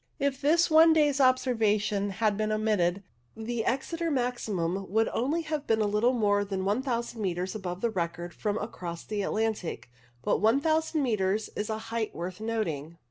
If 0.17 0.41
this 0.41 0.71
one 0.71 0.93
day's 0.93 1.21
observations 1.21 2.13
had 2.13 2.35
been 2.35 2.51
omitted, 2.51 3.03
the 3.37 3.63
Exeter 3.63 4.09
maximum 4.09 4.89
would 4.89 5.07
only 5.09 5.43
have 5.43 5.67
been 5.67 5.77
little 5.79 6.13
more 6.13 6.43
than 6.43 6.65
1000 6.65 7.21
metres 7.21 7.53
above 7.53 7.81
the 7.81 7.91
record 7.91 8.33
from 8.33 8.57
across 8.57 9.03
the 9.03 9.21
Atlantic, 9.21 9.91
but 10.23 10.39
1000 10.41 11.03
metres 11.03 11.51
is 11.55 11.69
a 11.69 11.77
height 11.93 12.15
worth 12.15 12.41
noting. 12.41 12.97